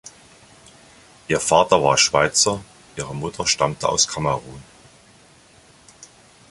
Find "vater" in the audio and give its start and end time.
1.39-1.83